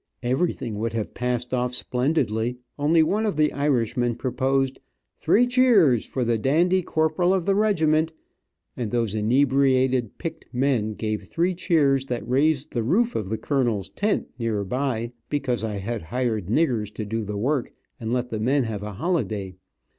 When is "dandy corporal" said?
6.39-7.31